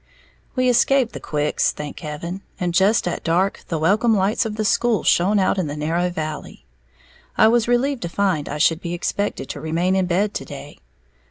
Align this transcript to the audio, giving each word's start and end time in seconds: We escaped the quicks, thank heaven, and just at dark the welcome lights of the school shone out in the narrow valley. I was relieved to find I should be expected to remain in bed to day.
We 0.55 0.67
escaped 0.67 1.13
the 1.13 1.19
quicks, 1.19 1.71
thank 1.71 1.99
heaven, 1.99 2.41
and 2.59 2.73
just 2.73 3.07
at 3.07 3.23
dark 3.23 3.63
the 3.67 3.77
welcome 3.77 4.15
lights 4.17 4.47
of 4.47 4.55
the 4.55 4.65
school 4.65 5.03
shone 5.03 5.37
out 5.37 5.59
in 5.59 5.67
the 5.67 5.77
narrow 5.77 6.09
valley. 6.09 6.65
I 7.37 7.47
was 7.47 7.67
relieved 7.67 8.01
to 8.01 8.09
find 8.09 8.49
I 8.49 8.57
should 8.57 8.81
be 8.81 8.95
expected 8.95 9.47
to 9.49 9.61
remain 9.61 9.95
in 9.95 10.07
bed 10.07 10.33
to 10.33 10.43
day. 10.43 10.79